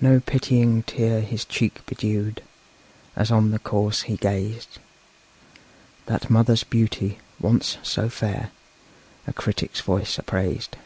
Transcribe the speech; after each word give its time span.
No 0.00 0.18
pitying 0.18 0.82
tear 0.82 1.20
his 1.20 1.44
cheek 1.44 1.86
bedewed, 1.86 2.42
As 3.14 3.30
on 3.30 3.52
the 3.52 3.60
corse 3.60 4.02
he 4.02 4.16
gazed; 4.16 4.80
That 6.06 6.28
mother's 6.28 6.64
beauty, 6.64 7.20
once 7.38 7.78
so 7.84 8.08
fair, 8.08 8.50
A 9.28 9.32
critic's 9.32 9.80
voice 9.80 10.18
appraised. 10.18 10.76